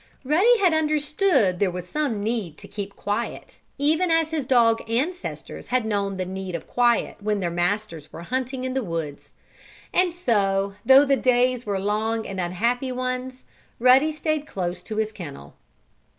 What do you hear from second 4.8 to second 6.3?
ancestors had known the